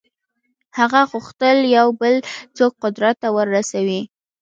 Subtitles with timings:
[0.79, 2.15] هغه غوښتل یو بل
[2.57, 4.01] څوک قدرت ته ورسوي.